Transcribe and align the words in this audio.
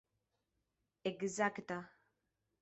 ekzakta 1.11 1.77